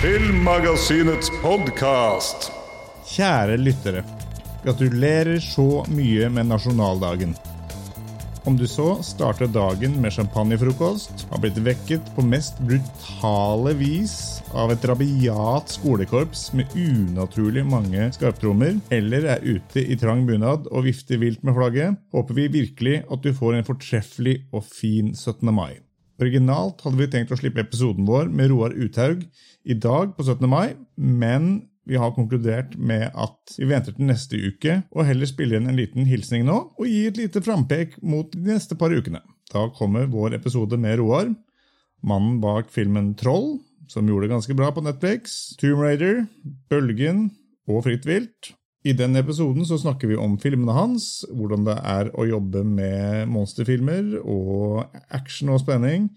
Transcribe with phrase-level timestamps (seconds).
[0.00, 2.46] Filmmagasinets podkast.
[3.04, 4.00] Kjære lyttere.
[4.62, 7.34] Gratulerer så mye med nasjonaldagen.
[8.48, 14.14] Om du så starter dagen med champagnefrokost, har blitt vekket på mest brutale vis
[14.56, 20.88] av et rabiat skolekorps med unaturlig mange skarptrommer, eller er ute i trang bunad og
[20.88, 25.44] vifter vilt med flagget, håper vi virkelig at du får en fortreffelig og fin 17.
[25.52, 25.74] mai.
[26.20, 29.22] Originalt hadde vi tenkt å slippe episoden vår med Roar Uthaug
[29.64, 30.44] i dag på 17.
[30.50, 35.58] mai, men vi har konkludert med at vi venter til neste uke og heller spiller
[35.58, 39.22] inn en liten hilsning nå og gi et lite frampek mot de neste par ukene.
[39.50, 41.32] Da kommer vår episode med Roar,
[42.04, 43.56] mannen bak filmen Troll,
[43.90, 46.26] som gjorde det ganske bra på Netflix, Tomb Raider,
[46.70, 47.30] Bølgen
[47.66, 48.52] og Fritt vilt.
[48.80, 53.28] I den episoden så snakker vi om filmene hans, hvordan det er å jobbe med
[53.28, 56.08] monsterfilmer og action og spenning,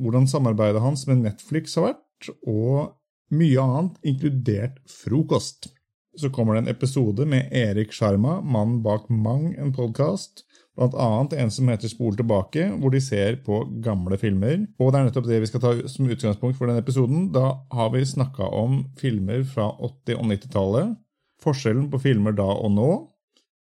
[0.00, 2.94] hvordan samarbeidet hans med Netflix har vært, og
[3.32, 5.68] mye annet, inkludert frokost.
[6.16, 10.46] Så kommer det en episode med Erik Sjarma, mannen bak Mang, en podkast.
[10.76, 14.62] Blant annet en som heter Spol tilbake, hvor de ser på gamle filmer.
[14.80, 17.26] Og det er nettopp det vi skal ta som utgangspunkt for denne episoden.
[17.32, 20.94] Da har vi snakka om filmer fra 80- og 90-tallet.
[21.42, 22.90] Forskjellen på filmer da og nå.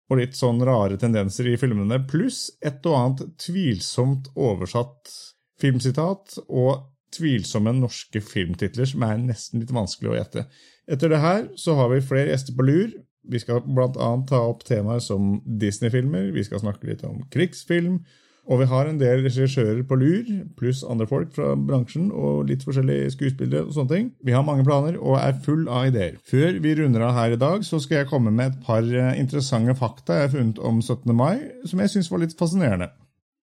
[0.09, 5.11] Og litt sånn rare tendenser i filmene, pluss et og annet tvilsomt oversatt
[5.61, 6.39] filmsitat.
[6.47, 10.45] og tvilsomme norske filmtitler som er nesten litt vanskelig å gjette.
[10.89, 12.91] Etter det her så har vi flere gjester på lur.
[13.30, 14.09] Vi skal bl.a.
[14.30, 18.00] ta opp temaer som Disney-filmer, vi skal snakke litt om krigsfilm,
[18.50, 22.64] og vi har en del regissører på lur, pluss andre folk fra bransjen og litt
[22.66, 24.08] forskjellige skuespillere og sånne ting.
[24.25, 26.17] Vi har mange planer og er full av ideer.
[26.25, 29.78] Før vi runder av her i dag, så skal jeg komme med et par interessante
[29.78, 31.14] fakta jeg har funnet om 17.
[31.14, 31.38] mai,
[31.69, 32.90] som jeg syns var litt fascinerende.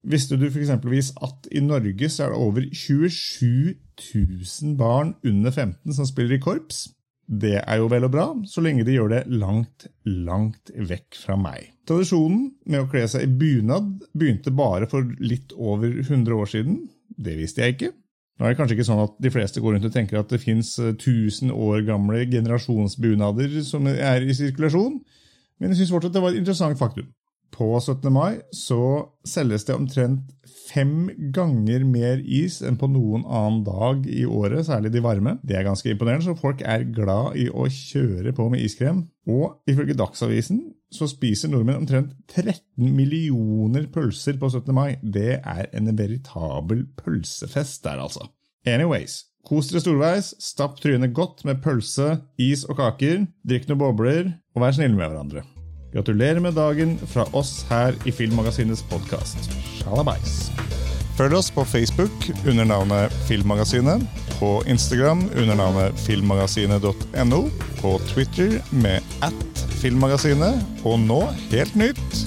[0.07, 0.71] Visste du f.eks.
[0.71, 3.75] at i Norge så er det over 27
[4.15, 6.89] 000 barn under 15 som spiller i korps?
[7.27, 11.35] Det er jo vel og bra, så lenge de gjør det langt, langt vekk fra
[11.41, 11.73] meg.
[11.89, 16.81] Tradisjonen med å kle seg i bunad begynte bare for litt over 100 år siden.
[17.11, 17.93] Det visste jeg ikke.
[18.37, 20.43] Nå er det kanskje ikke sånn at de fleste går rundt og tenker at det
[20.43, 24.99] fins 1000 år gamle generasjonsbunader som er i sirkulasjon,
[25.57, 27.09] men jeg syns fortsatt det var et interessant faktum
[27.55, 28.09] på 17.
[28.13, 28.81] mai så
[29.27, 30.33] selges det omtrent
[30.67, 35.37] fem ganger mer is enn på noen annen dag i året, særlig de varme.
[35.47, 39.05] Det er ganske imponerende, så folk er glad i å kjøre på med iskrem.
[39.31, 40.63] Og ifølge Dagsavisen
[40.93, 44.75] så spiser nordmenn omtrent 13 millioner pølser på 17.
[44.75, 44.99] mai.
[45.03, 48.29] Det er en veritabel pølsefest der, altså.
[48.67, 54.33] Anyways, kos dere storveis, stapp trynet godt med pølse, is og kaker, drikk noen bobler,
[54.55, 55.47] og vær snille med hverandre.
[55.95, 59.51] Gratulerer med dagen fra oss her i Filmmagasinets podkast.
[59.79, 60.51] Sjalabais!
[61.17, 64.03] Følg oss på Facebook under navnet Filmmagasinet,
[64.37, 67.41] på Instagram under navnet filmmagasinet.no,
[67.81, 71.23] på Twitter med at filmmagasinet, og nå,
[71.55, 72.27] helt nytt,